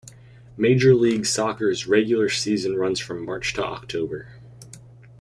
Major 0.57 0.95
League 0.95 1.27
Soccer's 1.27 1.85
regular 1.85 2.27
season 2.27 2.75
runs 2.75 2.99
from 2.99 3.23
March 3.23 3.53
to 3.53 3.63
October. 3.63 4.29